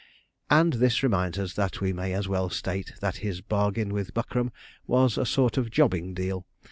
[0.49, 4.51] And this reminds us, that we may as well state that his bargain with Buckram
[4.87, 6.47] was a sort of jobbing deal.